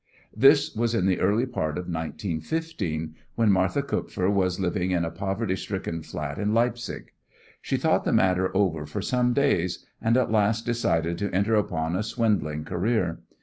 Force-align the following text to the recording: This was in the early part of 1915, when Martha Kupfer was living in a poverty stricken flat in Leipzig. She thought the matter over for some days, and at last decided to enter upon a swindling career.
This 0.35 0.73
was 0.73 0.95
in 0.95 1.05
the 1.05 1.19
early 1.19 1.45
part 1.45 1.77
of 1.77 1.85
1915, 1.85 3.13
when 3.35 3.51
Martha 3.51 3.83
Kupfer 3.83 4.31
was 4.33 4.59
living 4.59 4.89
in 4.89 5.05
a 5.05 5.11
poverty 5.11 5.55
stricken 5.55 6.01
flat 6.01 6.39
in 6.39 6.55
Leipzig. 6.55 7.11
She 7.61 7.77
thought 7.77 8.03
the 8.03 8.11
matter 8.11 8.49
over 8.57 8.87
for 8.87 9.03
some 9.03 9.31
days, 9.33 9.85
and 10.01 10.17
at 10.17 10.31
last 10.31 10.65
decided 10.65 11.19
to 11.19 11.29
enter 11.31 11.53
upon 11.53 11.95
a 11.95 12.01
swindling 12.01 12.65
career. 12.65 13.19